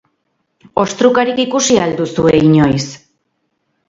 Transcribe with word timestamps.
Ostrukarik 0.83 1.41
ikusi 1.43 1.77
al 1.81 1.93
duzue, 1.99 2.31
inoiz? 2.47 2.87